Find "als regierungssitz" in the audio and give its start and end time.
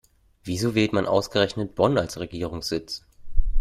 1.99-3.05